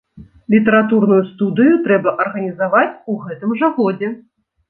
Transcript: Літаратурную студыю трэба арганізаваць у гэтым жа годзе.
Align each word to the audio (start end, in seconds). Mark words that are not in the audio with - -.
Літаратурную 0.53 1.19
студыю 1.31 1.75
трэба 1.85 2.13
арганізаваць 2.25 2.99
у 3.13 3.17
гэтым 3.27 3.55
жа 3.59 3.67
годзе. 3.77 4.13